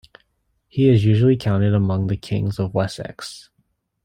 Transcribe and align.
He 0.67 0.89
is 0.89 1.05
usually 1.05 1.37
counted 1.37 1.75
among 1.75 2.07
the 2.07 2.17
Kings 2.17 2.57
of 2.57 2.73
Wessex. 2.73 3.51